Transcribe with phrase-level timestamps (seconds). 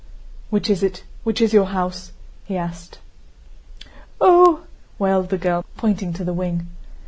[0.49, 1.03] "Which is it?
[1.23, 2.11] Which is your house?"
[2.45, 2.97] he asked.
[4.23, 4.63] "Ooh!"
[4.97, 6.65] wailed the girl, pointing to the wing.